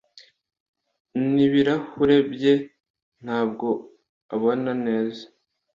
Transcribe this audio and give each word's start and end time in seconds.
N'ibirahure 1.33 2.17
bye, 2.31 2.53
ntabwo 3.23 3.67
abona 4.35 4.71
neza. 4.85 5.23